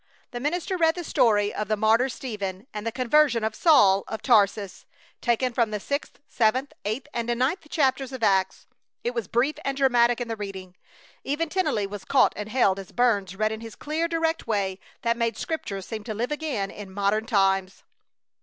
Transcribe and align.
The 0.31 0.39
minister 0.39 0.77
read 0.77 0.95
the 0.95 1.03
story 1.03 1.53
of 1.53 1.67
the 1.67 1.77
martyr 1.77 2.09
Stephen, 2.09 2.65
and 2.73 2.87
the 2.87 2.91
conversion 2.91 3.43
of 3.43 3.53
Saul 3.53 4.03
of 4.07 4.23
Tarsus, 4.23 4.87
taken 5.21 5.53
from 5.53 5.69
the 5.69 5.79
sixth, 5.79 6.17
seventh, 6.27 6.73
eighth, 6.85 7.07
and 7.13 7.27
ninth 7.37 7.69
chapters 7.69 8.11
of 8.11 8.23
Acts. 8.23 8.65
It 9.03 9.13
was 9.13 9.27
brief 9.27 9.57
and 9.63 9.77
dramatic 9.77 10.19
in 10.19 10.27
the 10.27 10.35
reading. 10.35 10.75
Even 11.23 11.49
Tennelly 11.49 11.85
was 11.85 12.03
caught 12.03 12.33
and 12.35 12.49
held 12.49 12.79
as 12.79 12.91
Burns 12.91 13.35
read 13.35 13.51
in 13.51 13.61
his 13.61 13.75
clear, 13.75 14.07
direct 14.07 14.47
way 14.47 14.79
that 15.03 15.17
made 15.17 15.37
Scripture 15.37 15.83
seem 15.83 16.03
to 16.05 16.15
live 16.15 16.31
again 16.31 16.71
in 16.71 16.89
modern 16.91 17.27
times. 17.27 17.83